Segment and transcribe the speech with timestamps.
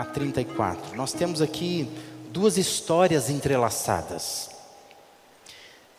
[0.00, 0.96] 5, 21 a 34.
[0.96, 1.88] Nós temos aqui
[2.30, 4.50] duas histórias entrelaçadas.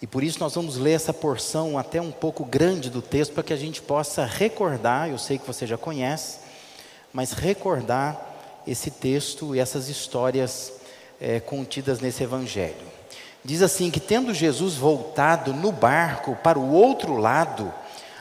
[0.01, 3.43] E por isso nós vamos ler essa porção até um pouco grande do texto para
[3.43, 6.39] que a gente possa recordar, eu sei que você já conhece,
[7.13, 8.19] mas recordar
[8.65, 10.73] esse texto e essas histórias
[11.19, 12.91] é, contidas nesse evangelho.
[13.43, 17.71] Diz assim que tendo Jesus voltado no barco para o outro lado,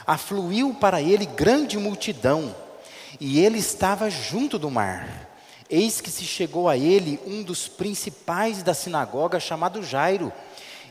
[0.05, 2.55] afluiu para ele grande multidão,
[3.19, 5.30] e ele estava junto do mar.
[5.71, 10.33] Eis que se chegou a ele um dos principais da sinagoga, chamado Jairo,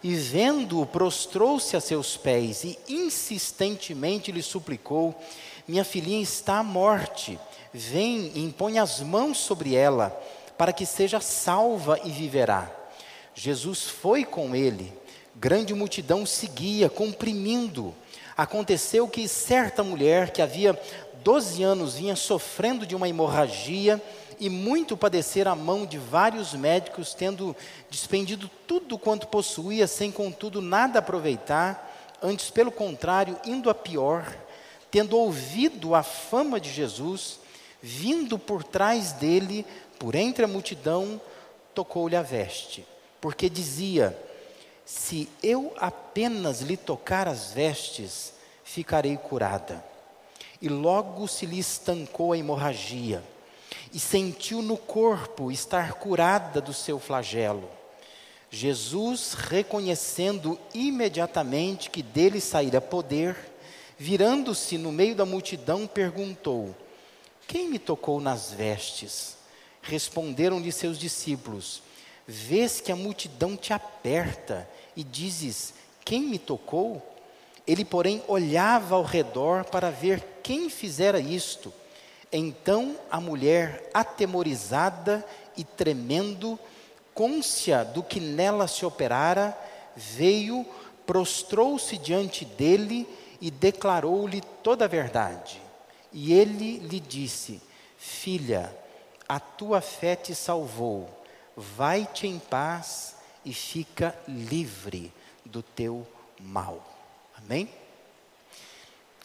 [0.03, 5.15] e vendo-o, prostrou-se a seus pés e insistentemente lhe suplicou:
[5.69, 7.39] Minha filhinha está à morte,
[7.75, 10.19] vem e impõe as mãos sobre ela,
[10.57, 12.71] para que seja salva e viverá.
[13.35, 14.91] Jesus foi com ele,
[15.37, 17.95] grande multidão seguia, comprimindo.
[18.35, 20.81] Aconteceu que certa mulher que havia
[21.23, 24.03] 12 anos vinha sofrendo de uma hemorragia,
[24.41, 27.55] e muito padecer a mão de vários médicos, tendo
[27.91, 34.35] despendido tudo quanto possuía, sem contudo nada aproveitar, antes pelo contrário, indo a pior,
[34.91, 37.39] tendo ouvido a fama de Jesus,
[37.83, 39.67] vindo por trás dele,
[39.99, 41.21] por entre a multidão,
[41.75, 42.87] tocou-lhe a veste,
[43.21, 44.19] porque dizia:
[44.87, 48.33] Se eu apenas lhe tocar as vestes,
[48.65, 49.85] ficarei curada.
[50.63, 53.23] E logo se lhe estancou a hemorragia
[53.93, 57.69] e sentiu no corpo estar curada do seu flagelo.
[58.51, 63.37] Jesus, reconhecendo imediatamente que dele saíra poder,
[63.97, 66.75] virando-se no meio da multidão, perguntou:
[67.47, 69.37] Quem me tocou nas vestes?
[69.83, 71.83] Responderam-lhe seus discípulos:
[72.27, 77.01] Vês que a multidão te aperta e dizes: Quem me tocou?
[77.67, 81.73] Ele, porém, olhava ao redor para ver quem fizera isto.
[82.33, 85.27] Então a mulher, atemorizada
[85.57, 86.59] e tremendo,
[87.13, 89.57] côncia do que nela se operara,
[89.97, 90.65] veio,
[91.05, 93.09] prostrou-se diante dele
[93.41, 95.61] e declarou-lhe toda a verdade.
[96.13, 97.61] E ele lhe disse:
[97.99, 98.73] Filha,
[99.29, 101.09] a tua fé te salvou,
[101.57, 105.13] vai-te em paz e fica livre
[105.45, 106.07] do teu
[106.39, 106.81] mal.
[107.37, 107.69] Amém?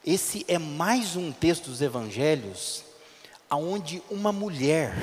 [0.04, 2.84] Esse é mais um texto dos evangelhos
[3.50, 4.94] aonde uma mulher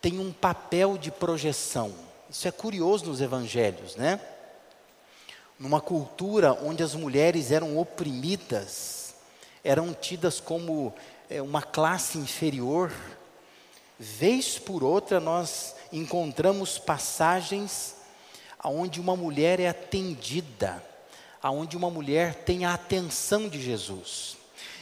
[0.00, 1.92] tem um papel de projeção.
[2.28, 4.20] Isso é curioso nos evangelhos, né?
[5.58, 9.14] Numa cultura onde as mulheres eram oprimidas,
[9.62, 10.92] eram tidas como
[11.30, 12.92] é, uma classe inferior,
[13.98, 17.94] vez por outra nós encontramos passagens
[18.58, 20.82] aonde uma mulher é atendida,
[21.42, 24.36] aonde uma mulher tem a atenção de Jesus.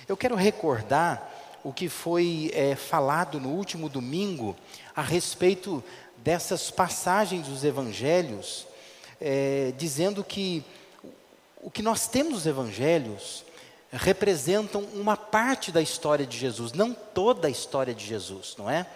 [0.09, 1.30] Eu quero recordar
[1.63, 4.57] o que foi é, falado no último domingo
[4.95, 5.83] a respeito
[6.17, 8.67] dessas passagens dos evangelhos,
[9.21, 10.65] é, dizendo que
[11.63, 13.45] o que nós temos nos evangelhos
[13.93, 18.87] representam uma parte da história de Jesus, não toda a história de Jesus, não é?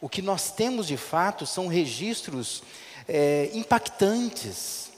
[0.00, 2.62] O que nós temos de fato são registros
[3.06, 4.90] é, impactantes,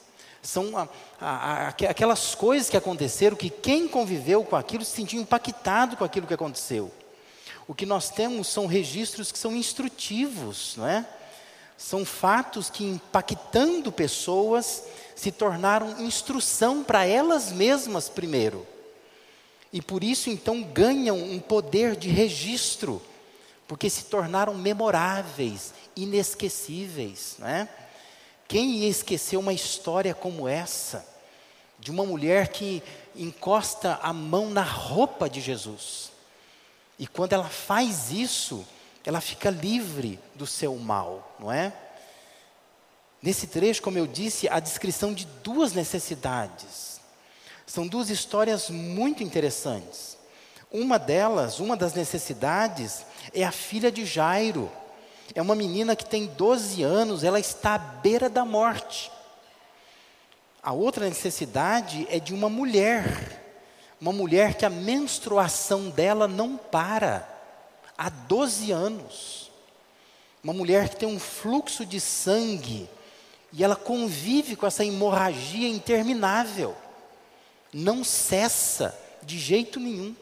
[0.42, 0.88] são a,
[1.20, 6.04] a, a, aquelas coisas que aconteceram que quem conviveu com aquilo se sentiu impactado com
[6.04, 6.90] aquilo que aconteceu.
[7.70, 11.06] O que nós temos são registros que são instrutivos, não é?
[11.78, 14.82] São fatos que, impactando pessoas,
[15.14, 18.66] se tornaram instrução para elas mesmas primeiro.
[19.72, 23.00] E por isso, então, ganham um poder de registro,
[23.68, 27.36] porque se tornaram memoráveis, inesquecíveis.
[27.38, 27.68] Não é?
[28.48, 31.06] Quem ia esquecer uma história como essa,
[31.78, 32.82] de uma mulher que
[33.14, 36.09] encosta a mão na roupa de Jesus?
[37.00, 38.62] E quando ela faz isso,
[39.06, 41.72] ela fica livre do seu mal, não é?
[43.22, 47.00] Nesse trecho, como eu disse, a descrição de duas necessidades.
[47.66, 50.18] São duas histórias muito interessantes.
[50.70, 54.70] Uma delas, uma das necessidades, é a filha de Jairo.
[55.34, 59.10] É uma menina que tem 12 anos, ela está à beira da morte.
[60.62, 63.39] A outra necessidade é de uma mulher
[64.00, 67.28] uma mulher que a menstruação dela não para
[67.98, 69.50] há 12 anos.
[70.42, 72.88] Uma mulher que tem um fluxo de sangue
[73.52, 76.74] e ela convive com essa hemorragia interminável.
[77.72, 80.16] Não cessa de jeito nenhum.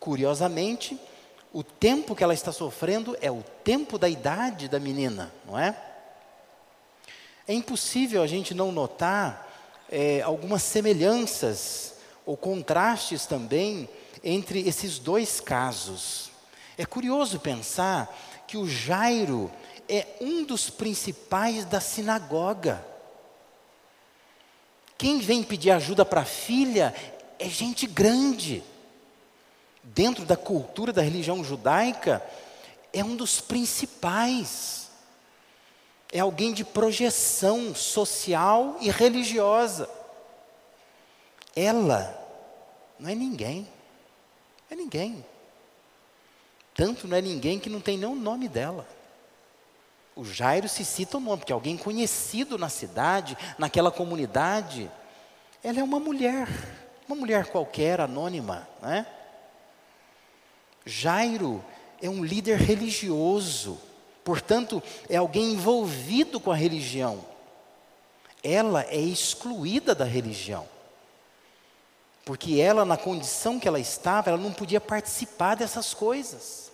[0.00, 0.98] Curiosamente,
[1.52, 5.76] o tempo que ela está sofrendo é o tempo da idade da menina, não é?
[7.46, 9.46] É impossível a gente não notar
[9.88, 11.95] é, algumas semelhanças
[12.26, 13.88] ou contrastes também
[14.22, 16.30] entre esses dois casos.
[16.76, 19.50] É curioso pensar que o Jairo
[19.88, 22.84] é um dos principais da sinagoga.
[24.98, 26.92] Quem vem pedir ajuda para a filha
[27.38, 28.64] é gente grande.
[29.82, 32.20] Dentro da cultura da religião judaica,
[32.92, 34.90] é um dos principais.
[36.12, 39.88] É alguém de projeção social e religiosa.
[41.56, 42.14] Ela
[43.00, 43.66] não é ninguém.
[44.68, 45.24] Não é ninguém.
[46.74, 48.86] Tanto não é ninguém que não tem nem o nome dela.
[50.14, 54.90] O Jairo se cita o nome, porque alguém conhecido na cidade, naquela comunidade.
[55.64, 56.48] Ela é uma mulher,
[57.08, 59.06] uma mulher qualquer, anônima, né?
[60.84, 61.64] Jairo
[62.00, 63.80] é um líder religioso,
[64.22, 67.24] portanto, é alguém envolvido com a religião.
[68.42, 70.75] Ela é excluída da religião.
[72.26, 76.72] Porque ela, na condição que ela estava, ela não podia participar dessas coisas.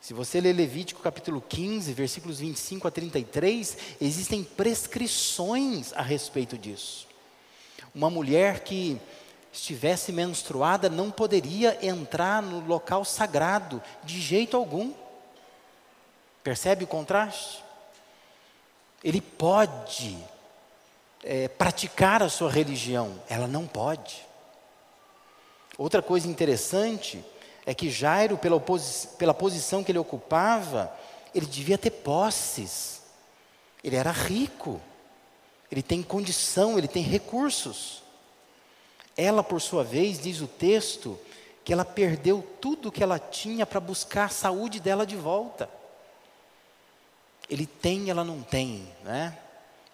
[0.00, 7.06] Se você ler Levítico capítulo 15, versículos 25 a 33, existem prescrições a respeito disso.
[7.94, 9.00] Uma mulher que
[9.52, 14.92] estivesse menstruada não poderia entrar no local sagrado de jeito algum.
[16.42, 17.62] Percebe o contraste?
[19.04, 20.18] Ele pode
[21.22, 24.25] é, praticar a sua religião, ela não pode.
[25.78, 27.24] Outra coisa interessante
[27.66, 28.62] é que Jairo, pela,
[29.18, 30.92] pela posição que ele ocupava,
[31.34, 33.02] ele devia ter posses.
[33.82, 34.80] Ele era rico.
[35.70, 38.02] Ele tem condição, ele tem recursos.
[39.16, 41.18] Ela, por sua vez, diz o texto,
[41.64, 45.68] que ela perdeu tudo que ela tinha para buscar a saúde dela de volta.
[47.50, 49.36] Ele tem, ela não tem, né?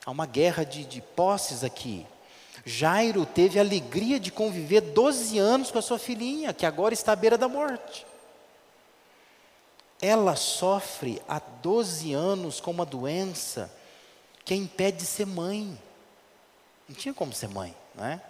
[0.05, 2.07] Há uma guerra de, de posses aqui.
[2.65, 7.13] Jairo teve a alegria de conviver 12 anos com a sua filhinha, que agora está
[7.13, 8.07] à beira da morte.
[10.01, 13.73] Ela sofre há 12 anos com uma doença
[14.45, 15.79] que a impede de ser mãe.
[16.89, 18.21] Não tinha como ser mãe, não é?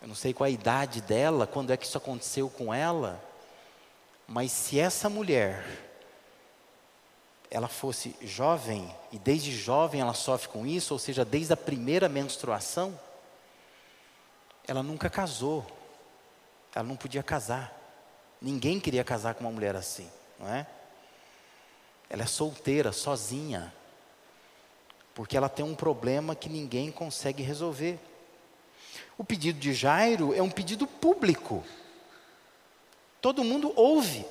[0.00, 3.22] Eu não sei qual a idade dela, quando é que isso aconteceu com ela,
[4.26, 5.87] mas se essa mulher
[7.50, 12.08] ela fosse jovem, e desde jovem ela sofre com isso, ou seja, desde a primeira
[12.08, 12.98] menstruação,
[14.66, 15.66] ela nunca casou,
[16.74, 17.74] ela não podia casar.
[18.40, 20.08] Ninguém queria casar com uma mulher assim,
[20.38, 20.66] não é?
[22.10, 23.72] Ela é solteira, sozinha,
[25.14, 27.98] porque ela tem um problema que ninguém consegue resolver.
[29.16, 31.64] O pedido de Jairo é um pedido público,
[33.22, 34.24] todo mundo ouve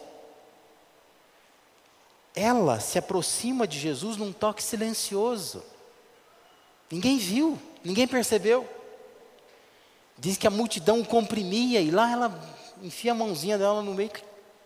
[2.37, 5.63] ela se aproxima de Jesus num toque silencioso.
[6.91, 8.69] Ninguém viu, ninguém percebeu.
[10.17, 14.11] Diz que a multidão comprimia e lá ela enfia a mãozinha dela no meio,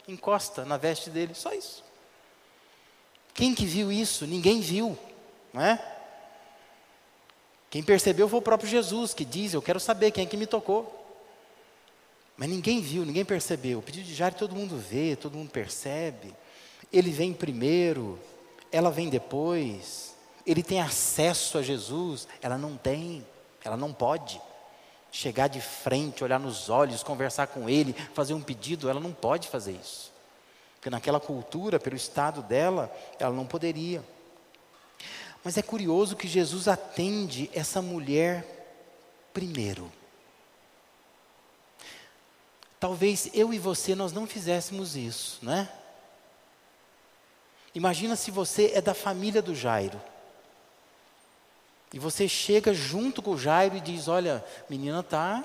[0.06, 1.82] encosta na veste dele, só isso.
[3.34, 4.28] Quem que viu isso?
[4.28, 4.98] Ninguém viu,
[5.54, 5.98] não é?
[7.70, 10.46] Quem percebeu foi o próprio Jesus, que diz: Eu quero saber quem é que me
[10.46, 10.98] tocou.
[12.36, 13.80] Mas ninguém viu, ninguém percebeu.
[13.80, 16.36] O pedido de Jairo todo mundo vê, todo mundo percebe.
[16.92, 18.20] Ele vem primeiro,
[18.72, 20.16] ela vem depois.
[20.46, 23.26] Ele tem acesso a Jesus, ela não tem,
[23.64, 24.42] ela não pode.
[25.12, 29.48] Chegar de frente, olhar nos olhos, conversar com ele, fazer um pedido, ela não pode
[29.48, 30.12] fazer isso.
[30.76, 34.04] Porque naquela cultura, pelo estado dela, ela não poderia.
[35.44, 38.46] Mas é curioso que Jesus atende essa mulher
[39.34, 39.92] primeiro.
[42.80, 45.70] Talvez eu e você nós não fizéssemos isso, né?
[47.74, 50.02] Imagina se você é da família do Jairo.
[51.94, 55.44] E você chega junto com o Jairo e diz: Olha, menina está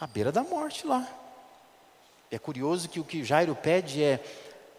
[0.00, 1.06] à beira da morte lá.
[2.30, 4.22] É curioso que o que Jairo pede é: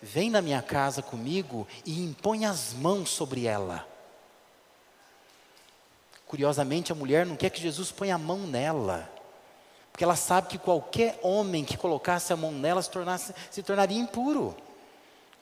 [0.01, 3.87] Vem na minha casa comigo e impõe as mãos sobre ela.
[6.27, 9.09] Curiosamente, a mulher não quer que Jesus ponha a mão nela,
[9.91, 13.99] porque ela sabe que qualquer homem que colocasse a mão nela se, tornasse, se tornaria
[13.99, 14.55] impuro.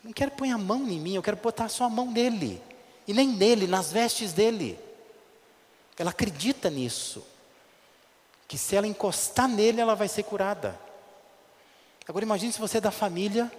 [0.04, 2.62] Não quero pôr a mão em mim, eu quero botar só a mão nele.
[3.08, 4.78] E nem nele, nas vestes dele.
[5.98, 7.24] Ela acredita nisso.
[8.48, 10.80] Que se ela encostar nele, ela vai ser curada.
[12.08, 13.52] Agora imagine se você é da família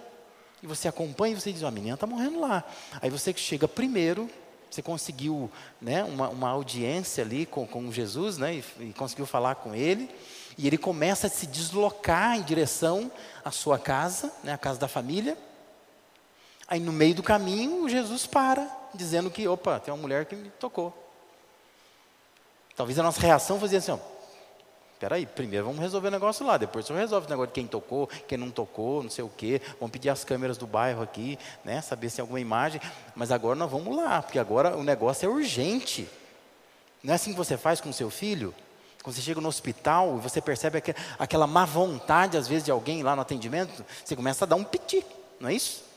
[0.63, 2.63] e você acompanha e você diz, oh, a menina está morrendo lá.
[3.01, 4.29] Aí você que chega primeiro,
[4.69, 9.55] você conseguiu né, uma, uma audiência ali com, com Jesus, né, e, e conseguiu falar
[9.55, 10.09] com ele,
[10.57, 13.11] e ele começa a se deslocar em direção
[13.43, 15.37] à sua casa, né, a casa da família,
[16.69, 20.49] Aí no meio do caminho, Jesus para, dizendo que, opa, tem uma mulher que me
[20.51, 20.93] tocou.
[22.75, 23.97] Talvez a nossa reação fosse assim, ó,
[24.99, 28.07] Peraí, primeiro vamos resolver o negócio lá, depois você resolve o negócio de quem tocou,
[28.27, 29.61] quem não tocou, não sei o quê.
[29.79, 31.81] Vamos pedir as câmeras do bairro aqui, né?
[31.81, 32.81] Saber se tem alguma imagem.
[33.15, 36.05] Mas agora nós vamos lá, porque agora o negócio é urgente.
[37.01, 38.53] Não é assim que você faz com o seu filho?
[39.01, 40.83] Quando você chega no hospital e você percebe
[41.17, 44.65] aquela má vontade, às vezes, de alguém lá no atendimento, você começa a dar um
[44.65, 45.05] piti,
[45.39, 45.88] não é isso?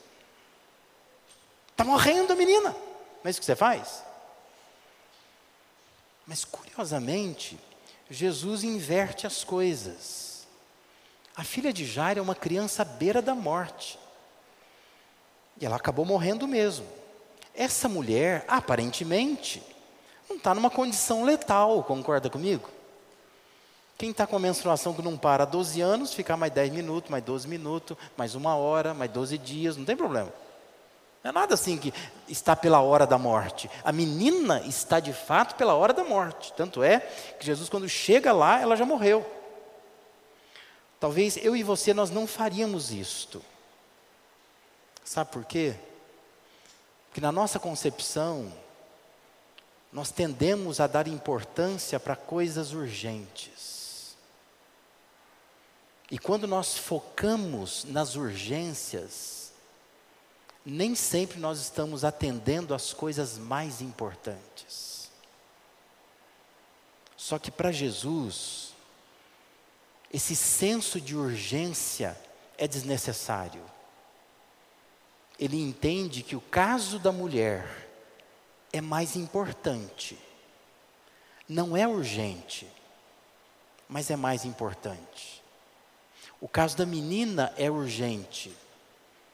[1.82, 2.70] Está morrendo a menina.
[2.70, 4.04] Não é isso que você faz?
[6.24, 7.58] Mas, curiosamente,
[8.08, 10.46] Jesus inverte as coisas.
[11.34, 13.98] A filha de Jairo é uma criança à beira da morte.
[15.60, 16.86] E ela acabou morrendo mesmo.
[17.52, 19.60] Essa mulher, aparentemente,
[20.28, 22.70] não está numa condição letal, concorda comigo?
[23.98, 27.10] Quem está com a menstruação que não para há 12 anos, ficar mais 10 minutos,
[27.10, 30.32] mais 12 minutos, mais uma hora, mais 12 dias, não tem problema.
[31.22, 31.94] Não é nada assim que
[32.28, 33.70] está pela hora da morte.
[33.84, 36.52] A menina está de fato pela hora da morte.
[36.54, 39.24] Tanto é que Jesus, quando chega lá, ela já morreu.
[40.98, 43.42] Talvez eu e você nós não faríamos isto.
[45.04, 45.74] Sabe por quê?
[47.08, 48.52] Porque na nossa concepção,
[49.92, 54.16] nós tendemos a dar importância para coisas urgentes.
[56.10, 59.41] E quando nós focamos nas urgências,
[60.64, 65.10] nem sempre nós estamos atendendo às coisas mais importantes.
[67.16, 68.72] Só que para Jesus,
[70.12, 72.18] esse senso de urgência
[72.58, 73.62] é desnecessário.
[75.38, 77.88] Ele entende que o caso da mulher
[78.72, 80.18] é mais importante.
[81.48, 82.68] Não é urgente,
[83.88, 85.42] mas é mais importante.
[86.40, 88.54] O caso da menina é urgente,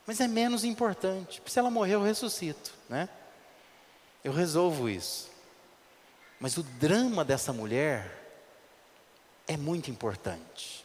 [0.09, 1.43] mas é menos importante.
[1.45, 3.11] Se ela morrer, eu ressuscito, né?
[4.25, 5.29] Eu resolvo isso.
[6.41, 8.11] Mas o drama dessa mulher
[9.47, 10.83] é muito importante.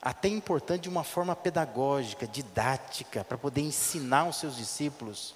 [0.00, 5.34] Até importante de uma forma pedagógica, didática, para poder ensinar os seus discípulos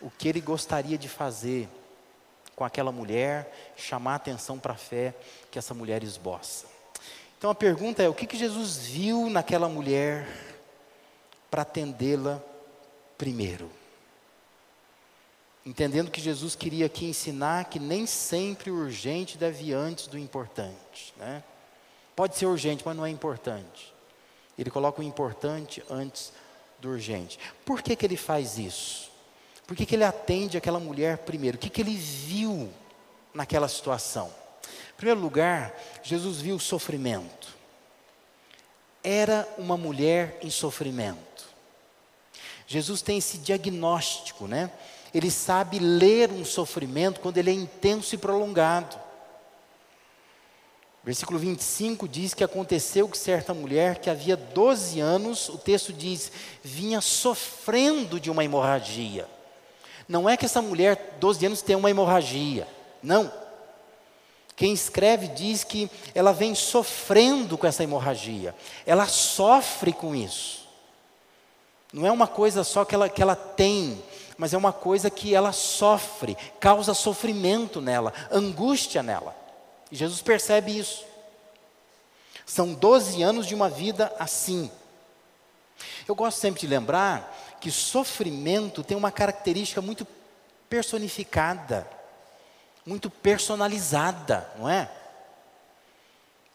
[0.00, 1.68] o que ele gostaria de fazer
[2.56, 5.14] com aquela mulher, chamar a atenção para a fé
[5.52, 6.66] que essa mulher esboça.
[7.38, 10.51] Então a pergunta é: o que, que Jesus viu naquela mulher
[11.52, 12.42] para atendê-la
[13.18, 13.70] primeiro.
[15.66, 20.18] Entendendo que Jesus queria aqui ensinar que nem sempre o urgente deve ir antes do
[20.18, 21.12] importante.
[21.18, 21.44] Né?
[22.16, 23.92] Pode ser urgente, mas não é importante.
[24.58, 26.32] Ele coloca o importante antes
[26.80, 27.38] do urgente.
[27.66, 29.10] Por que, que ele faz isso?
[29.66, 31.58] Por que, que ele atende aquela mulher primeiro?
[31.58, 32.72] O que, que ele viu
[33.34, 34.32] naquela situação?
[34.94, 37.41] Em primeiro lugar, Jesus viu o sofrimento.
[39.02, 41.50] Era uma mulher em sofrimento.
[42.66, 44.70] Jesus tem esse diagnóstico, né?
[45.12, 48.96] Ele sabe ler um sofrimento quando ele é intenso e prolongado.
[51.04, 56.30] Versículo 25 diz que aconteceu que certa mulher que havia 12 anos, o texto diz,
[56.62, 59.28] vinha sofrendo de uma hemorragia.
[60.08, 62.68] Não é que essa mulher, 12 anos, tem uma hemorragia.
[63.02, 63.32] Não.
[64.62, 68.54] Quem escreve diz que ela vem sofrendo com essa hemorragia.
[68.86, 70.68] Ela sofre com isso.
[71.92, 74.00] Não é uma coisa só que ela, que ela tem,
[74.38, 79.34] mas é uma coisa que ela sofre, causa sofrimento nela, angústia nela.
[79.90, 81.04] E Jesus percebe isso.
[82.46, 84.70] São 12 anos de uma vida assim.
[86.06, 90.06] Eu gosto sempre de lembrar que sofrimento tem uma característica muito
[90.68, 91.84] personificada,
[92.84, 94.90] muito personalizada, não é?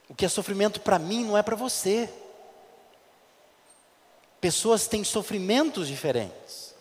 [0.09, 2.09] O que é sofrimento para mim não é para você.
[4.39, 6.73] Pessoas têm sofrimentos diferentes.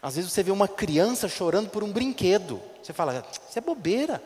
[0.00, 2.60] Às vezes você vê uma criança chorando por um brinquedo.
[2.82, 4.22] Você fala, isso é bobeira,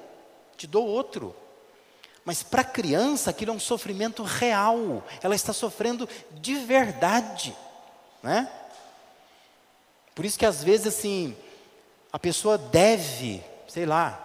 [0.56, 1.34] te dou outro.
[2.24, 5.04] Mas para a criança aquilo é um sofrimento real.
[5.22, 7.54] Ela está sofrendo de verdade.
[8.22, 8.50] Né?
[10.14, 11.36] Por isso que às vezes assim,
[12.16, 14.18] a pessoa deve, sei lá,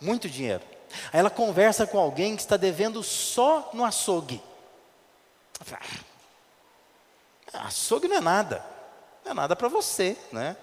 [0.00, 0.62] muito dinheiro.
[1.12, 4.42] Aí ela conversa com alguém que está devendo só no açougue.
[7.52, 8.64] Ah, Açougue não é nada.
[9.22, 10.56] Não é nada para você, né?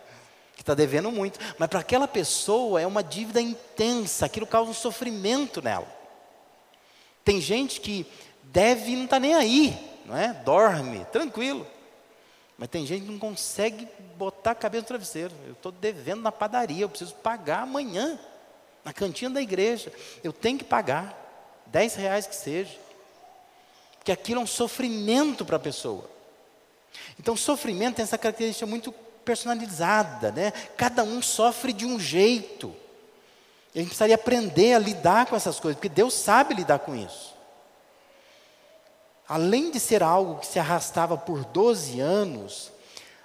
[0.56, 1.40] Que está devendo muito.
[1.60, 5.88] Mas para aquela pessoa é uma dívida intensa, aquilo causa um sofrimento nela.
[7.24, 8.04] Tem gente que
[8.42, 10.34] deve e não está nem aí, não é?
[10.34, 11.68] Dorme, tranquilo.
[12.58, 13.88] Mas tem gente que não consegue
[14.18, 15.34] botar a cabeça no travesseiro.
[15.46, 18.20] Eu estou devendo na padaria, eu preciso pagar amanhã,
[18.84, 19.94] na cantina da igreja.
[20.24, 21.16] Eu tenho que pagar,
[21.68, 22.76] dez reais que seja.
[24.00, 26.10] Porque aquilo é um sofrimento para a pessoa.
[27.20, 28.92] Então, sofrimento tem essa característica muito
[29.24, 30.52] personalizada, né?
[30.76, 32.74] Cada um sofre de um jeito.
[33.76, 36.96] E a gente precisaria aprender a lidar com essas coisas, porque Deus sabe lidar com
[36.96, 37.37] isso.
[39.28, 42.72] Além de ser algo que se arrastava por 12 anos,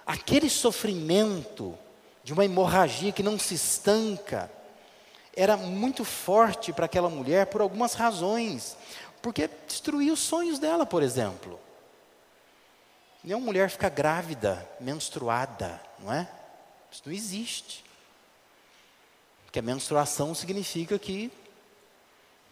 [0.05, 1.77] aquele sofrimento
[2.23, 4.51] de uma hemorragia que não se estanca
[5.35, 8.77] era muito forte para aquela mulher por algumas razões.
[9.21, 11.59] Porque destruía os sonhos dela, por exemplo.
[13.23, 16.27] Nenhuma mulher fica grávida, menstruada, não é?
[16.91, 17.83] Isso não existe.
[19.45, 21.31] Porque a menstruação significa que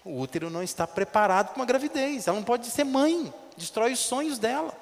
[0.03, 2.27] o útero não está preparado para uma gravidez.
[2.27, 4.73] Ela não pode ser mãe, destrói os sonhos dela.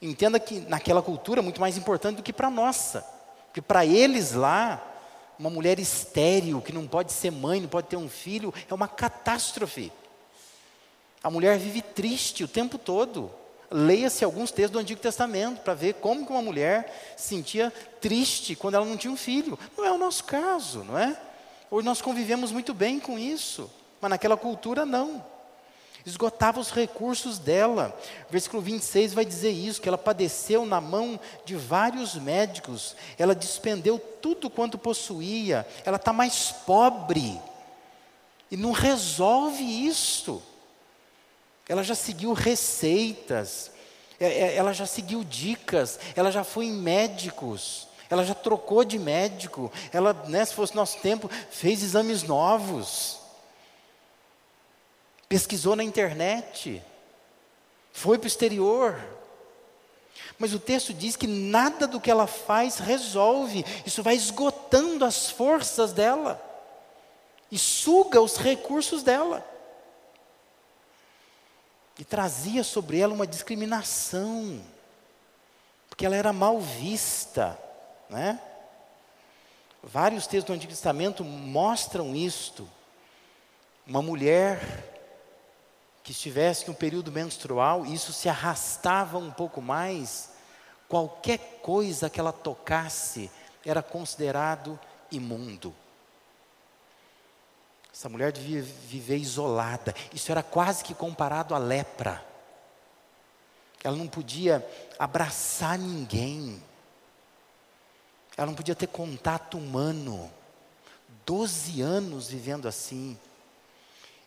[0.00, 3.00] Entenda que naquela cultura é muito mais importante do que para a nossa.
[3.46, 4.82] Porque para eles lá,
[5.38, 8.88] uma mulher estéril, que não pode ser mãe, não pode ter um filho, é uma
[8.88, 9.92] catástrofe.
[11.22, 13.30] A mulher vive triste o tempo todo.
[13.70, 18.54] Leia-se alguns textos do Antigo Testamento para ver como que uma mulher se sentia triste
[18.54, 19.58] quando ela não tinha um filho.
[19.76, 21.18] Não é o nosso caso, não é?
[21.70, 23.68] Hoje nós convivemos muito bem com isso,
[24.00, 25.24] mas naquela cultura não.
[26.06, 27.98] Esgotava os recursos dela.
[28.30, 33.98] Versículo 26 vai dizer isso: que ela padeceu na mão de vários médicos, ela despendeu
[33.98, 37.40] tudo quanto possuía, ela está mais pobre.
[38.48, 40.40] E não resolve isso.
[41.68, 43.72] Ela já seguiu receitas,
[44.20, 49.00] é, é, ela já seguiu dicas, ela já foi em médicos, ela já trocou de
[49.00, 53.18] médico, ela, né, se fosse nosso tempo, fez exames novos,
[55.28, 56.82] pesquisou na internet,
[57.92, 58.98] foi para o exterior.
[60.38, 65.30] Mas o texto diz que nada do que ela faz resolve, isso vai esgotando as
[65.30, 66.42] forças dela
[67.50, 69.46] e suga os recursos dela
[71.98, 74.62] e trazia sobre ela uma discriminação,
[75.88, 77.58] porque ela era mal vista,
[78.10, 78.40] né?
[79.82, 82.68] Vários textos do Antigo Testamento mostram isto.
[83.86, 84.95] Uma mulher
[86.06, 90.30] que estivesse no período menstrual, isso se arrastava um pouco mais,
[90.88, 93.28] qualquer coisa que ela tocasse
[93.64, 94.78] era considerado
[95.10, 95.74] imundo.
[97.92, 99.92] Essa mulher devia viver isolada.
[100.14, 102.24] Isso era quase que comparado à lepra.
[103.82, 104.64] Ela não podia
[105.00, 106.62] abraçar ninguém.
[108.36, 110.30] Ela não podia ter contato humano.
[111.26, 113.18] Doze anos vivendo assim.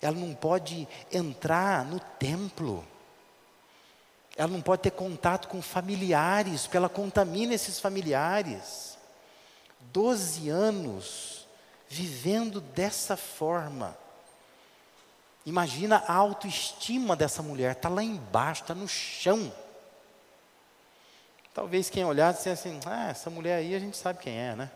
[0.01, 2.85] Ela não pode entrar no templo.
[4.35, 8.97] Ela não pode ter contato com familiares, porque ela contamina esses familiares.
[9.91, 11.47] Doze anos
[11.89, 13.97] vivendo dessa forma.
[15.45, 19.51] Imagina a autoestima dessa mulher, está lá embaixo, está no chão.
[21.53, 24.69] Talvez quem olhasse dissesse assim, ah, essa mulher aí a gente sabe quem é, né?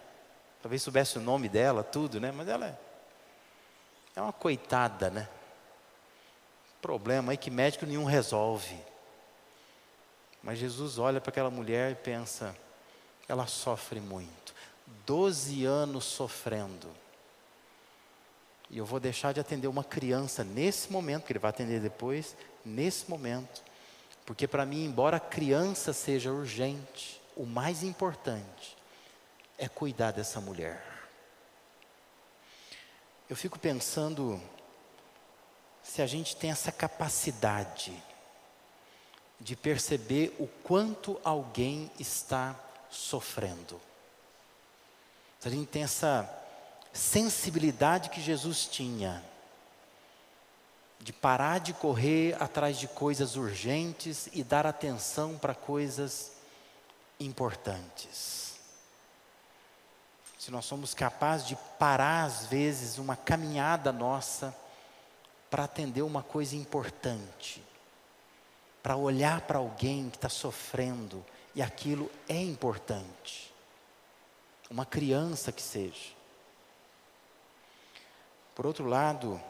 [0.61, 2.31] Talvez soubesse o nome dela, tudo, né?
[2.31, 2.75] Mas ela é,
[4.15, 5.27] é uma coitada, né?
[6.81, 8.77] Problema aí que médico nenhum resolve.
[10.41, 12.55] Mas Jesus olha para aquela mulher e pensa,
[13.27, 14.53] ela sofre muito.
[15.05, 16.89] Doze anos sofrendo
[18.73, 22.35] e eu vou deixar de atender uma criança nesse momento, que ele vai atender depois,
[22.65, 23.61] nesse momento.
[24.25, 28.75] Porque para mim, embora a criança seja urgente, o mais importante
[29.59, 30.92] é cuidar dessa mulher.
[33.33, 34.39] Eu fico pensando
[35.81, 37.91] se a gente tem essa capacidade
[39.39, 42.55] de perceber o quanto alguém está
[42.91, 43.81] sofrendo.
[45.39, 46.31] Se a gente tem essa
[46.93, 49.25] sensibilidade que Jesus tinha
[50.99, 56.33] de parar de correr atrás de coisas urgentes e dar atenção para coisas
[57.19, 58.42] importantes.
[60.43, 64.53] Se nós somos capazes de parar, às vezes, uma caminhada nossa
[65.49, 67.63] para atender uma coisa importante,
[68.81, 71.25] para olhar para alguém que está sofrendo
[71.55, 73.53] e aquilo é importante,
[74.69, 76.11] uma criança que seja.
[78.53, 79.41] Por outro lado,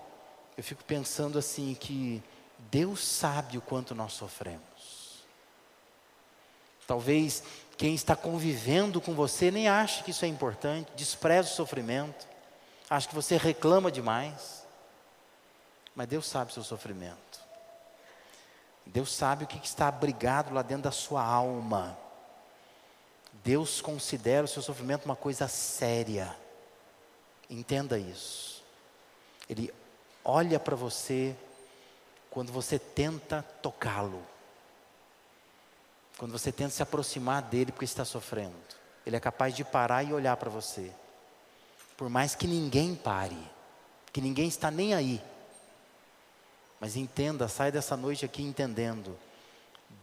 [0.56, 2.22] eu fico pensando assim que
[2.70, 5.26] Deus sabe o quanto nós sofremos.
[6.86, 7.42] Talvez
[7.78, 12.28] quem está convivendo com você nem ache que isso é importante, despreza o sofrimento,
[12.90, 14.64] acha que você reclama demais.
[15.96, 17.42] Mas Deus sabe o seu sofrimento.
[18.86, 21.98] Deus sabe o que está abrigado lá dentro da sua alma.
[23.44, 26.36] Deus considera o seu sofrimento uma coisa séria.
[27.50, 28.64] Entenda isso.
[29.50, 29.74] Ele
[30.24, 31.36] olha para você
[32.30, 34.33] quando você tenta tocá-lo.
[36.18, 38.54] Quando você tenta se aproximar dele porque está sofrendo.
[39.06, 40.92] Ele é capaz de parar e olhar para você.
[41.98, 43.38] Por mais que ninguém pare,
[44.12, 45.22] que ninguém está nem aí.
[46.80, 49.18] Mas entenda, sai dessa noite aqui entendendo.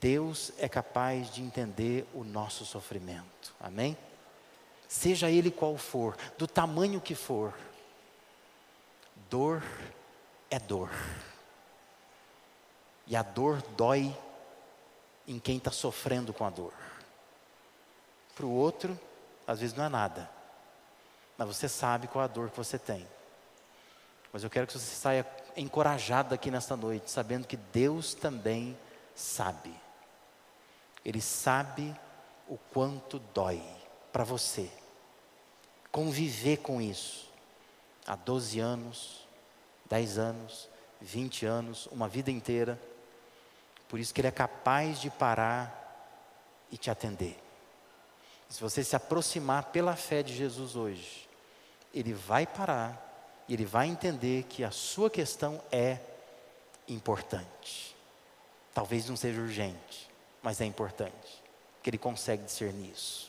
[0.01, 3.55] Deus é capaz de entender o nosso sofrimento.
[3.61, 3.97] Amém?
[4.89, 7.55] Seja ele qual for, do tamanho que for.
[9.29, 9.63] Dor
[10.51, 10.91] é dor.
[13.07, 14.17] E a dor dói
[15.31, 16.73] em quem está sofrendo com a dor.
[18.35, 18.99] Para o outro,
[19.47, 20.29] às vezes não é nada.
[21.39, 23.07] Mas você sabe qual a dor que você tem.
[24.33, 25.25] Mas eu quero que você saia
[25.57, 28.77] encorajado aqui nesta noite, sabendo que Deus também
[29.15, 29.73] sabe.
[31.05, 31.97] Ele sabe
[32.49, 33.63] o quanto dói
[34.13, 34.69] para você
[35.93, 37.31] conviver com isso
[38.05, 39.29] há 12 anos,
[39.89, 40.69] 10 anos,
[41.01, 42.81] 20 anos, uma vida inteira.
[43.91, 45.77] Por isso que Ele é capaz de parar
[46.71, 47.37] e te atender.
[48.49, 51.29] Se você se aproximar pela fé de Jesus hoje,
[51.93, 55.99] Ele vai parar e Ele vai entender que a sua questão é
[56.89, 57.97] importante.
[58.73, 60.09] Talvez não seja urgente,
[60.41, 61.43] mas é importante,
[61.83, 63.29] que Ele consegue discernir isso.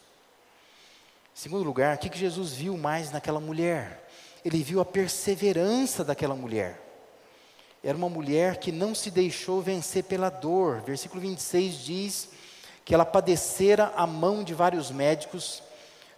[1.36, 4.08] Em segundo lugar, o que Jesus viu mais naquela mulher?
[4.45, 6.90] Ele viu a perseverança daquela mulher.
[7.84, 10.82] Era uma mulher que não se deixou vencer pela dor.
[10.82, 12.30] Versículo 26 diz
[12.86, 15.63] que ela padecera a mão de vários médicos,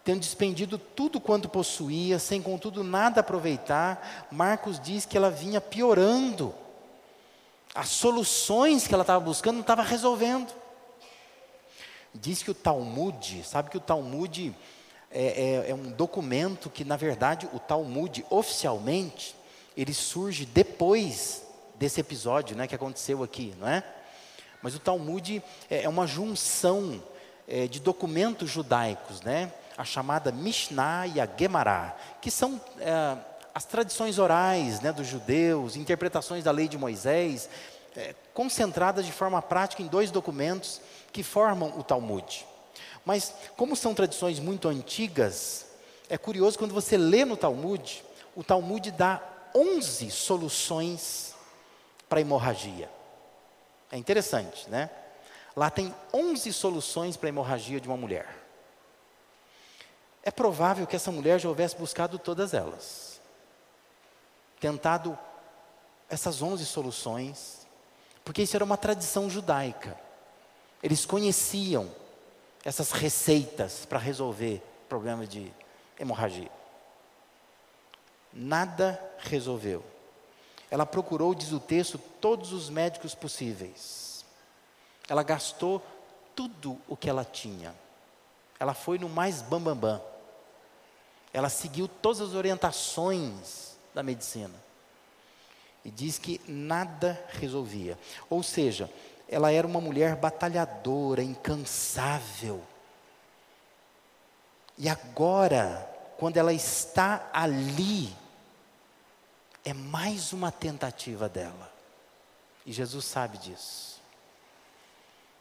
[0.04, 4.28] tendo despendido tudo quanto possuía, sem contudo nada aproveitar.
[4.30, 6.54] Marcos diz que ela vinha piorando.
[7.73, 10.54] As soluções que ela estava buscando não estava resolvendo.
[12.13, 14.54] Diz que o Talmud, sabe que o Talmud
[15.10, 19.34] é, é, é um documento que, na verdade, o Talmud, oficialmente,
[19.76, 21.42] ele surge depois
[21.75, 23.83] desse episódio né, que aconteceu aqui, não é?
[24.62, 27.03] Mas o Talmud é, é uma junção
[27.47, 29.51] é, de documentos judaicos, né?
[29.77, 33.17] A chamada Mishnah e a Gemara, que são é,
[33.53, 37.49] as tradições orais né, dos judeus, interpretações da lei de Moisés,
[37.95, 40.79] é, concentradas de forma prática em dois documentos
[41.12, 42.45] que formam o Talmud.
[43.05, 45.65] Mas, como são tradições muito antigas,
[46.09, 48.03] é curioso quando você lê no Talmud,
[48.36, 49.21] o Talmud dá
[49.53, 51.33] 11 soluções
[52.13, 52.88] para hemorragia.
[53.91, 54.88] É interessante, né?
[55.56, 58.28] Lá tem 11 soluções para a hemorragia de uma mulher.
[60.21, 63.19] É provável que essa mulher já houvesse buscado todas elas.
[64.60, 65.17] Tentado
[66.08, 67.65] essas 11 soluções,
[68.23, 69.99] porque isso era uma tradição judaica.
[70.84, 71.89] Eles conheciam
[72.63, 75.52] essas receitas para resolver problemas de
[75.99, 76.52] hemorragia.
[78.32, 79.92] Nada resolveu.
[80.71, 84.26] Ela procurou, diz o texto, todos os médicos possíveis.
[85.08, 85.82] Ela gastou
[86.36, 87.76] tudo o que ela tinha.
[88.60, 89.76] Ela foi no mais bambambam.
[89.76, 90.13] Bam, bam.
[91.34, 94.54] Ela seguiu todas as orientações da medicina.
[95.84, 97.97] E diz que nada resolvia.
[98.30, 98.89] Ou seja,
[99.28, 102.63] ela era uma mulher batalhadora, incansável.
[104.78, 108.15] E agora, quando ela está ali,
[109.65, 111.71] é mais uma tentativa dela.
[112.65, 114.02] E Jesus sabe disso.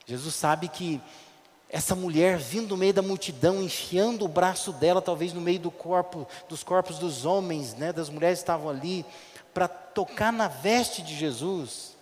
[0.06, 1.00] Jesus sabe que
[1.68, 5.70] essa mulher vindo no meio da multidão, enfiando o braço dela, talvez no meio do
[5.70, 9.06] corpo, dos corpos dos homens, né, das mulheres que estavam ali,
[9.54, 11.96] para tocar na veste de Jesus,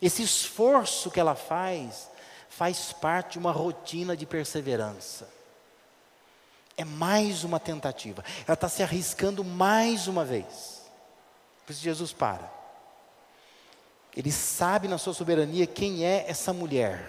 [0.00, 2.08] esse esforço que ela faz,
[2.48, 5.28] faz parte de uma rotina de perseverança.
[6.76, 8.24] É mais uma tentativa.
[8.46, 10.81] Ela está se arriscando mais uma vez.
[11.66, 12.50] Por isso Jesus para.
[14.16, 17.08] Ele sabe na sua soberania quem é essa mulher.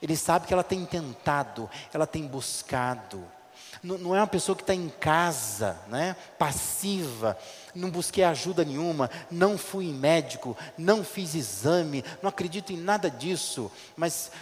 [0.00, 3.24] Ele sabe que ela tem tentado, ela tem buscado.
[3.82, 7.36] Não, não é uma pessoa que está em casa, né, passiva,
[7.74, 13.70] não busquei ajuda nenhuma, não fui médico, não fiz exame, não acredito em nada disso,
[13.96, 14.32] mas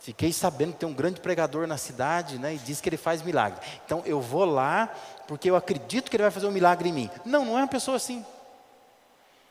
[0.00, 3.22] fiquei sabendo que tem um grande pregador na cidade, né, e diz que ele faz
[3.22, 3.60] milagre.
[3.84, 4.92] Então eu vou lá
[5.26, 7.10] porque eu acredito que ele vai fazer um milagre em mim.
[7.24, 8.24] Não, não é uma pessoa assim.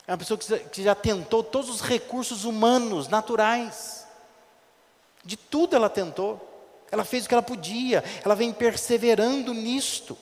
[0.08, 4.06] É uma pessoa que já, tentou todos os recursos humanos, naturais.
[5.24, 6.50] De tudo ela tentou.
[6.92, 8.04] Ela fez o que ela podia.
[8.24, 10.18] Ela vem perseverando nisto.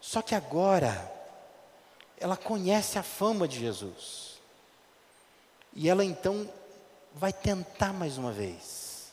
[0.00, 1.12] Só que agora
[2.18, 4.38] ela conhece a fama de Jesus.
[5.74, 6.48] E ela então
[7.14, 9.12] vai tentar mais uma vez.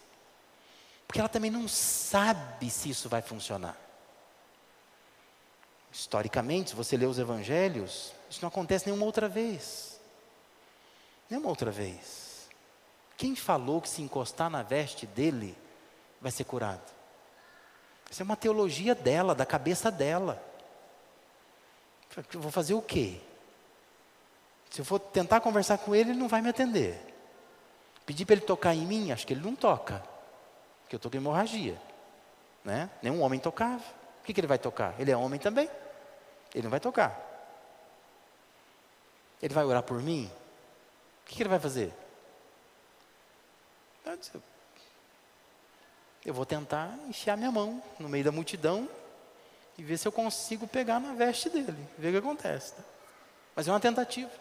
[1.07, 3.77] Porque ela também não sabe se isso vai funcionar.
[5.91, 9.99] Historicamente, se você lê os evangelhos, isso não acontece nenhuma outra vez.
[11.29, 12.49] Nenhuma outra vez.
[13.17, 15.57] Quem falou que se encostar na veste dele
[16.21, 16.93] vai ser curado?
[18.09, 20.41] Isso é uma teologia dela, da cabeça dela.
[22.33, 23.19] Eu vou fazer o quê?
[24.69, 26.99] Se eu for tentar conversar com ele, ele não vai me atender.
[28.05, 30.03] Pedir para ele tocar em mim, acho que ele não toca.
[30.81, 31.79] Porque eu estou com hemorragia.
[32.63, 32.89] Né?
[33.01, 33.83] Nenhum homem tocava.
[34.21, 34.93] O que, que ele vai tocar?
[34.99, 35.69] Ele é homem também.
[36.53, 37.34] Ele não vai tocar.
[39.45, 40.25] Ele vai orar por mim?
[41.21, 41.93] O que, que ele vai fazer?
[46.25, 48.89] Eu vou tentar enfiar minha mão no meio da multidão
[49.77, 52.73] e ver se eu consigo pegar na veste dele, ver o que acontece.
[52.73, 52.83] Tá?
[53.55, 54.31] Mas é uma tentativa.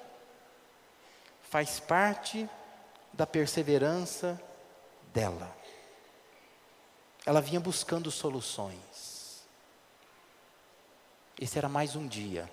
[1.51, 2.49] Faz parte
[3.12, 4.40] da perseverança
[5.12, 5.55] dela.
[7.27, 9.45] Ela vinha buscando soluções.
[11.38, 12.51] Esse era mais um dia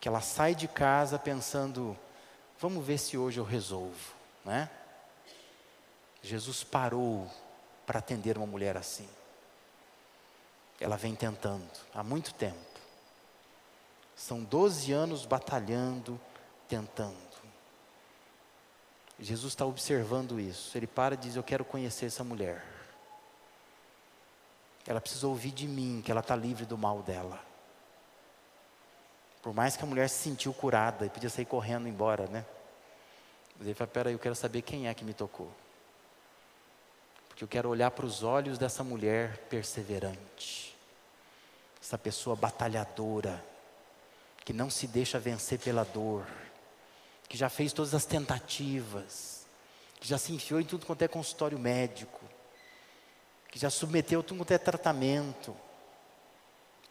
[0.00, 1.96] que ela sai de casa pensando:
[2.58, 4.70] vamos ver se hoje eu resolvo, né?
[6.22, 7.30] Jesus parou
[7.86, 9.08] para atender uma mulher assim.
[10.80, 12.58] Ela vem tentando há muito tempo.
[14.16, 16.18] São 12 anos batalhando,
[16.68, 17.30] tentando.
[19.18, 20.76] Jesus está observando isso.
[20.76, 22.64] Ele para e diz: Eu quero conhecer essa mulher.
[24.86, 27.49] Ela precisa ouvir de mim que ela está livre do mal dela.
[29.42, 32.44] Por mais que a mulher se sentiu curada e podia sair correndo embora, né?
[33.56, 35.50] Mas ele fala: Peraí, eu quero saber quem é que me tocou.
[37.28, 40.70] Porque eu quero olhar para os olhos dessa mulher perseverante
[41.80, 43.42] essa pessoa batalhadora,
[44.44, 46.26] que não se deixa vencer pela dor,
[47.28, 49.46] que já fez todas as tentativas,
[49.98, 52.20] que já se enfiou em tudo quanto é consultório médico,
[53.48, 55.56] que já submeteu tudo quanto é tratamento,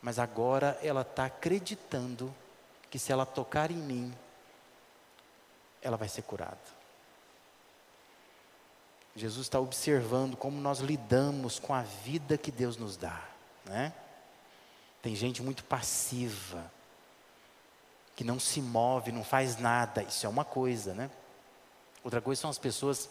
[0.02, 2.34] mas agora ela está acreditando
[2.90, 4.14] que se ela tocar em mim,
[5.82, 6.58] ela vai ser curada.
[9.16, 13.22] Jesus está observando como nós lidamos com a vida que Deus nos dá,
[13.66, 13.94] né?
[15.02, 16.72] Tem gente muito passiva,
[18.16, 20.04] que não se move, não faz nada.
[20.04, 21.10] Isso é uma coisa, né?
[22.04, 23.10] Outra coisa são as pessoas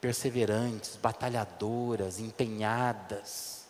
[0.00, 3.64] perseverantes, batalhadoras, empenhadas,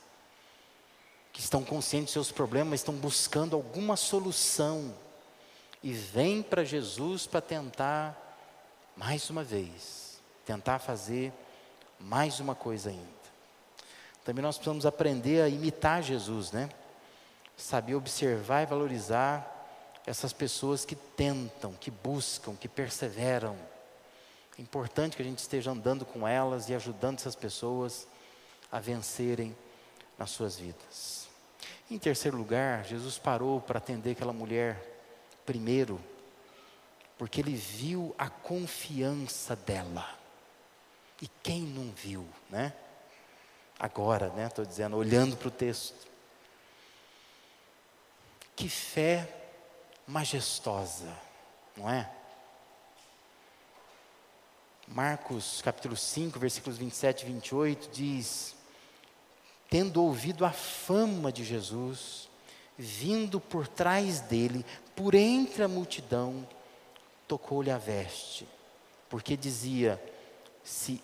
[1.32, 4.94] que estão conscientes dos seus problemas, estão buscando alguma solução
[5.84, 8.18] e vêm para Jesus para tentar
[8.96, 11.30] mais uma vez, tentar fazer
[12.00, 13.04] mais uma coisa ainda.
[14.24, 16.70] Também nós precisamos aprender a imitar Jesus, né?
[17.54, 19.50] saber observar e valorizar
[20.06, 23.54] essas pessoas que tentam, que buscam, que perseveram.
[24.58, 28.06] É importante que a gente esteja andando com elas e ajudando essas pessoas
[28.72, 29.54] a vencerem
[30.16, 31.28] nas suas vidas.
[31.90, 34.93] Em terceiro lugar, Jesus parou para atender aquela mulher
[35.44, 36.00] primeiro,
[37.18, 40.08] porque ele viu a confiança dela.
[41.22, 42.72] E quem não viu, né?
[43.78, 44.46] Agora, né?
[44.46, 46.06] Estou dizendo, olhando para o texto.
[48.56, 49.28] Que fé
[50.06, 51.12] majestosa,
[51.76, 52.10] não é?
[54.86, 58.54] Marcos capítulo 5, versículos 27 e 28 diz:
[59.70, 62.23] Tendo ouvido a fama de Jesus,
[62.76, 66.46] vindo por trás dele, por entre a multidão,
[67.26, 68.46] tocou-lhe a veste,
[69.08, 70.02] porque dizia:
[70.62, 71.02] Se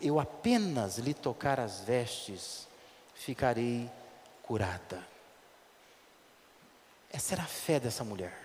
[0.00, 2.68] eu apenas lhe tocar as vestes,
[3.14, 3.90] ficarei
[4.42, 5.02] curada.
[7.10, 8.36] Essa era a fé dessa mulher,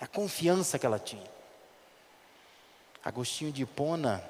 [0.00, 1.26] a confiança que ela tinha.
[3.04, 4.22] Agostinho de Hipona,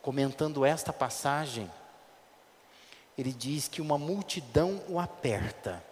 [0.00, 1.70] comentando esta passagem,
[3.18, 5.84] ele diz que uma multidão o aperta,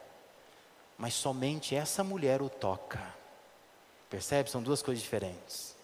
[1.03, 3.03] mas somente essa mulher o toca.
[4.09, 4.49] Percebe?
[4.49, 5.75] São duas coisas diferentes.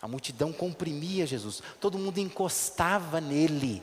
[0.00, 3.82] A multidão comprimia Jesus, todo mundo encostava nele,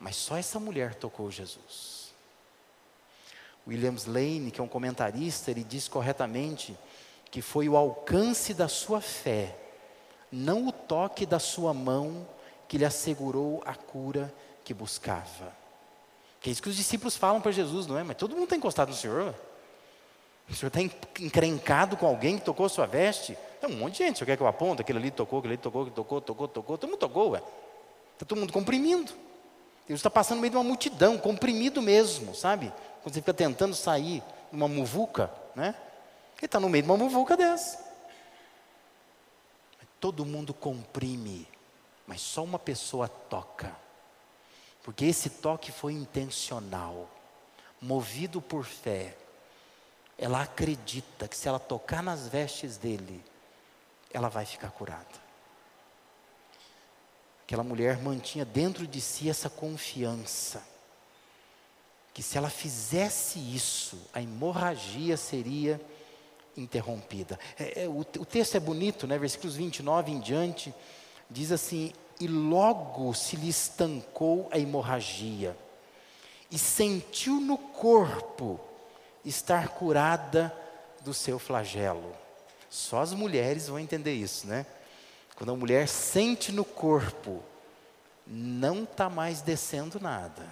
[0.00, 2.14] mas só essa mulher tocou Jesus.
[3.68, 6.74] Williams Lane, que é um comentarista, ele diz corretamente
[7.30, 9.54] que foi o alcance da sua fé,
[10.32, 12.26] não o toque da sua mão,
[12.66, 15.61] que lhe assegurou a cura que buscava.
[16.42, 18.02] Que é isso que os discípulos falam para Jesus, não é?
[18.02, 19.34] Mas todo mundo está encostado no Senhor.
[20.50, 20.80] O Senhor está
[21.22, 23.38] encrencado com alguém que tocou sua veste?
[23.60, 24.22] Tem um monte de gente.
[24.22, 24.82] O quer que eu aponte?
[24.82, 26.76] Aquele ali tocou, aquele ali tocou, que tocou, tocou, tocou.
[26.76, 27.42] Todo mundo tocou, ué.
[28.14, 29.12] Está todo mundo comprimindo.
[29.86, 32.72] Deus está passando no meio de uma multidão, comprimido mesmo, sabe?
[33.02, 35.74] quando você fica tentando sair numa muvuca, né?
[36.38, 37.84] Ele está no meio de uma muvuca dessa.
[40.00, 41.46] Todo mundo comprime,
[42.06, 43.74] mas só uma pessoa toca.
[44.82, 47.08] Porque esse toque foi intencional,
[47.80, 49.16] movido por fé.
[50.18, 53.24] Ela acredita que se ela tocar nas vestes dele,
[54.12, 55.22] ela vai ficar curada.
[57.44, 60.62] Aquela mulher mantinha dentro de si essa confiança
[62.14, 65.80] que se ela fizesse isso, a hemorragia seria
[66.56, 67.38] interrompida.
[67.58, 69.16] É, é, o, o texto é bonito, né?
[69.16, 70.74] versículos 29 em diante,
[71.30, 71.92] diz assim:
[72.22, 75.56] E logo se lhe estancou a hemorragia,
[76.52, 78.60] e sentiu no corpo
[79.24, 80.56] estar curada
[81.00, 82.14] do seu flagelo.
[82.70, 84.64] Só as mulheres vão entender isso, né?
[85.34, 87.42] Quando a mulher sente no corpo,
[88.24, 90.46] não está mais descendo nada.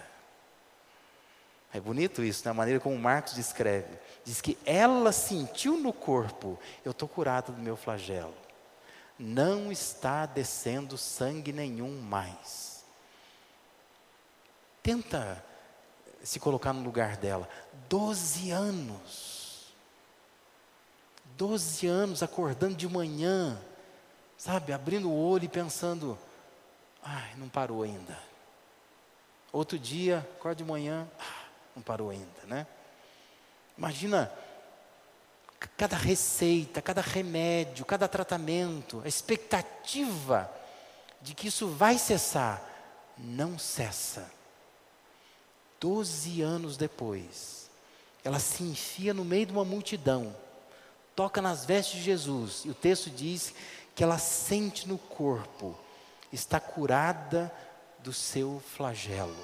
[1.73, 2.57] É bonito isso, na né?
[2.57, 3.97] maneira como Marcos descreve.
[4.25, 8.35] Diz que ela sentiu no corpo: eu estou curada do meu flagelo.
[9.23, 12.83] Não está descendo sangue nenhum mais.
[14.81, 15.45] Tenta
[16.23, 17.47] se colocar no lugar dela.
[17.87, 19.71] Doze anos.
[21.37, 23.61] Doze anos acordando de manhã,
[24.35, 26.17] sabe, abrindo o olho e pensando:
[27.03, 28.17] ai, não parou ainda.
[29.53, 32.65] Outro dia, acorda de manhã, ah, não parou ainda, né?
[33.77, 34.31] Imagina
[35.77, 40.51] cada receita, cada remédio, cada tratamento, a expectativa
[41.21, 42.61] de que isso vai cessar,
[43.17, 44.31] não cessa.
[45.79, 47.69] Doze anos depois,
[48.23, 50.35] ela se enfia no meio de uma multidão,
[51.15, 53.53] toca nas vestes de Jesus, e o texto diz
[53.95, 55.77] que ela sente no corpo,
[56.31, 57.51] está curada
[57.99, 59.35] do seu flagelo.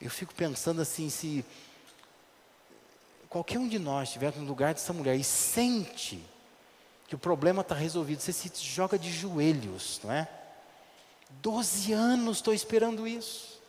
[0.00, 1.44] Eu fico pensando assim, se
[3.34, 6.22] qualquer um de nós estiver no lugar dessa mulher e sente
[7.08, 10.28] que o problema está resolvido, você se joga de joelhos, não é?
[11.42, 13.60] Doze anos estou esperando isso.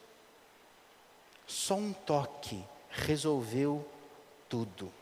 [1.48, 3.84] Só um toque resolveu
[4.48, 4.94] tudo.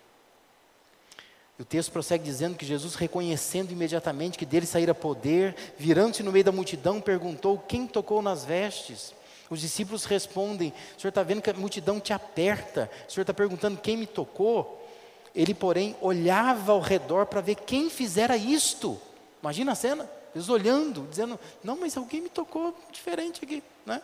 [1.60, 6.46] O texto prossegue dizendo que Jesus, reconhecendo imediatamente que dele saíra poder, virando-se no meio
[6.46, 9.14] da multidão, perguntou: Quem tocou nas vestes?
[9.54, 13.36] Os discípulos respondem: O senhor está vendo que a multidão te aperta, o senhor está
[13.36, 14.84] perguntando quem me tocou.
[15.36, 19.00] Ele, porém, olhava ao redor para ver quem fizera isto.
[19.44, 24.02] Imagina a cena, eles olhando, dizendo: Não, mas alguém me tocou diferente aqui, né?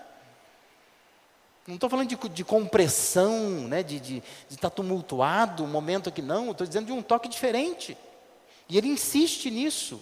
[1.66, 6.10] Não estou falando de, de, compressão, né, de estar de, de tá tumultuado, um momento
[6.10, 7.98] aqui, não, estou dizendo de um toque diferente.
[8.68, 10.00] E ele insiste nisso.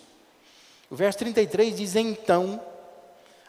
[0.90, 2.62] O verso 33 diz: Então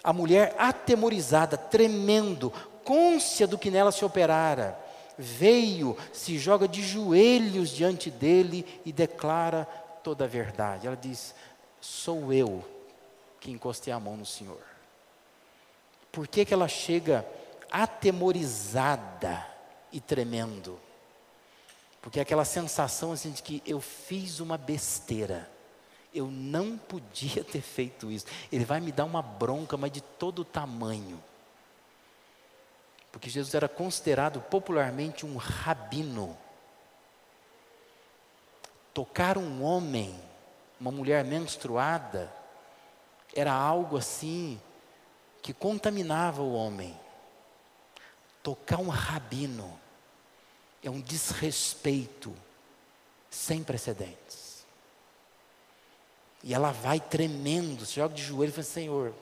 [0.08, 2.50] a mulher atemorizada, tremendo,
[2.82, 4.80] côncia do que nela se operara,
[5.18, 9.66] veio, se joga de joelhos diante dele e declara
[10.02, 10.86] toda a verdade.
[10.86, 11.34] Ela diz:
[11.78, 12.64] Sou eu
[13.38, 14.62] que encostei a mão no Senhor.
[16.10, 17.28] Por que, que ela chega
[17.70, 19.46] atemorizada
[19.92, 20.80] e tremendo?
[22.00, 25.50] Porque é aquela sensação assim de que eu fiz uma besteira
[26.14, 28.26] eu não podia ter feito isso.
[28.50, 31.22] Ele vai me dar uma bronca, mas de todo tamanho.
[33.12, 36.36] Porque Jesus era considerado popularmente um rabino.
[38.92, 40.18] Tocar um homem,
[40.80, 42.32] uma mulher menstruada,
[43.34, 44.60] era algo assim
[45.42, 46.98] que contaminava o homem.
[48.42, 49.78] Tocar um rabino
[50.82, 52.34] é um desrespeito
[53.30, 54.47] sem precedentes.
[56.42, 59.14] E ela vai tremendo, se joga de joelho e fala: Senhor,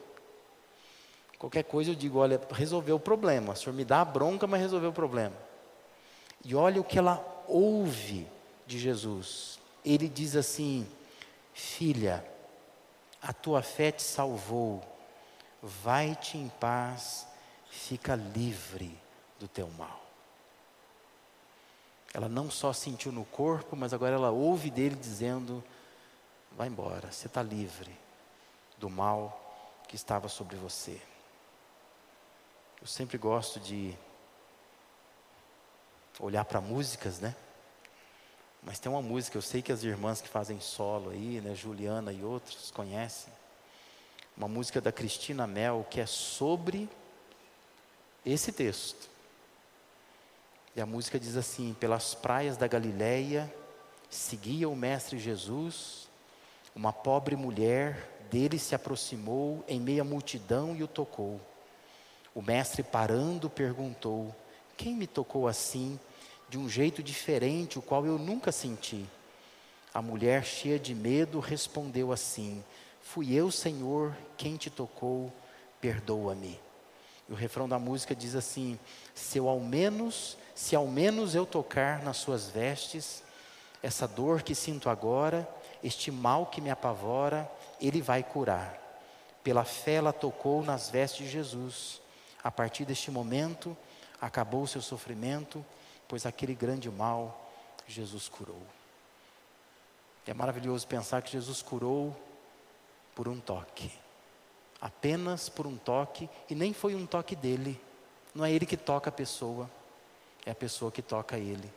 [1.39, 3.53] qualquer coisa eu digo: olha, resolveu o problema.
[3.53, 5.35] O Senhor me dá a bronca, mas resolveu o problema.
[6.43, 8.27] E olha o que ela ouve
[8.65, 9.59] de Jesus.
[9.83, 10.87] Ele diz assim:
[11.53, 12.23] Filha,
[13.21, 14.81] a tua fé te salvou,
[15.61, 17.27] vai-te em paz,
[17.69, 18.97] fica livre
[19.39, 20.05] do teu mal.
[22.13, 25.63] Ela não só sentiu no corpo, mas agora ela ouve dele dizendo:
[26.57, 27.95] Vai embora, você está livre
[28.79, 30.99] do mal que estava sobre você.
[32.81, 33.95] Eu sempre gosto de
[36.19, 37.35] olhar para músicas, né?
[38.63, 42.11] Mas tem uma música, eu sei que as irmãs que fazem solo aí, né, Juliana
[42.11, 43.31] e outros conhecem.
[44.35, 46.89] Uma música da Cristina Mel que é sobre
[48.25, 49.07] esse texto.
[50.75, 53.53] E a música diz assim: Pelas praias da Galileia
[54.09, 56.06] seguia o mestre Jesus
[56.77, 61.41] uma pobre mulher dele se aproximou em meia multidão e o tocou.
[62.35, 64.33] O mestre, parando, perguntou:
[64.77, 65.99] Quem me tocou assim,
[66.47, 69.03] de um jeito diferente, o qual eu nunca senti?
[69.91, 72.63] A mulher, cheia de medo, respondeu assim:
[73.01, 75.33] Fui eu, Senhor, quem te tocou,
[75.81, 76.59] perdoa-me.
[77.27, 78.77] E o refrão da música diz assim:
[79.15, 83.23] Se eu ao menos, se ao menos eu tocar nas suas vestes,
[83.81, 85.47] essa dor que sinto agora
[85.87, 87.49] este mal que me apavora,
[87.81, 88.77] Ele vai curar.
[89.43, 92.01] Pela fé ela tocou nas vestes de Jesus.
[92.43, 93.75] A partir deste momento,
[94.19, 95.65] acabou o seu sofrimento,
[96.07, 97.49] pois aquele grande mal
[97.87, 98.61] Jesus curou.
[100.25, 102.13] É maravilhoso pensar que Jesus curou
[103.15, 103.89] por um toque.
[104.81, 107.81] Apenas por um toque, e nem foi um toque dele.
[108.35, 109.69] Não é ele que toca a pessoa,
[110.45, 111.71] é a pessoa que toca ele.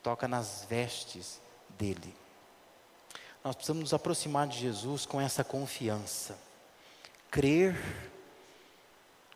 [0.00, 1.40] Toca nas vestes
[1.70, 2.14] dele.
[3.42, 6.38] Nós precisamos nos aproximar de Jesus com essa confiança.
[7.30, 7.76] Crer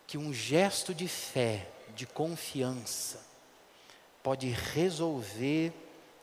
[0.07, 3.25] que um gesto de fé, de confiança,
[4.23, 5.73] pode resolver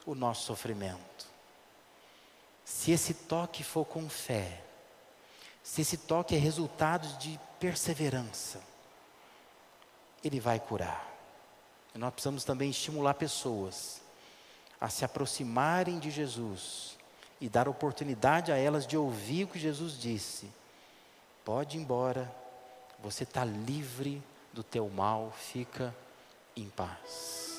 [0.05, 1.27] o nosso sofrimento.
[2.63, 4.63] Se esse toque for com fé,
[5.63, 8.61] se esse toque é resultado de perseverança,
[10.23, 11.07] ele vai curar.
[11.93, 14.01] E nós precisamos também estimular pessoas
[14.79, 16.97] a se aproximarem de Jesus
[17.41, 20.47] e dar oportunidade a elas de ouvir o que Jesus disse.
[21.43, 22.31] Pode ir embora,
[23.01, 24.21] você está livre
[24.53, 25.93] do teu mal, fica
[26.55, 27.50] em paz.